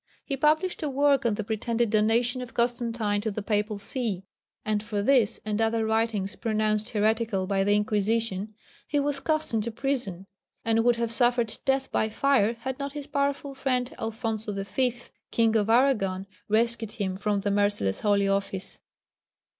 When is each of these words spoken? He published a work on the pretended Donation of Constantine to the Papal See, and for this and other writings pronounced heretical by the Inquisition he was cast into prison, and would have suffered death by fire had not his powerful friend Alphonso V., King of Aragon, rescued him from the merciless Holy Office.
He 0.25 0.35
published 0.35 0.81
a 0.81 0.89
work 0.89 1.27
on 1.27 1.35
the 1.35 1.43
pretended 1.43 1.91
Donation 1.91 2.41
of 2.41 2.55
Constantine 2.55 3.21
to 3.21 3.29
the 3.29 3.43
Papal 3.43 3.77
See, 3.77 4.23
and 4.65 4.81
for 4.81 5.03
this 5.03 5.39
and 5.45 5.61
other 5.61 5.85
writings 5.85 6.35
pronounced 6.35 6.89
heretical 6.89 7.45
by 7.45 7.63
the 7.63 7.75
Inquisition 7.75 8.55
he 8.87 8.99
was 8.99 9.19
cast 9.19 9.53
into 9.53 9.69
prison, 9.69 10.25
and 10.65 10.83
would 10.83 10.95
have 10.95 11.11
suffered 11.11 11.55
death 11.65 11.91
by 11.91 12.09
fire 12.09 12.55
had 12.61 12.79
not 12.79 12.93
his 12.93 13.05
powerful 13.05 13.53
friend 13.53 13.93
Alphonso 13.99 14.51
V., 14.63 14.95
King 15.29 15.55
of 15.55 15.69
Aragon, 15.69 16.25
rescued 16.49 16.93
him 16.93 17.15
from 17.15 17.41
the 17.41 17.51
merciless 17.51 17.99
Holy 17.99 18.27
Office. 18.27 18.79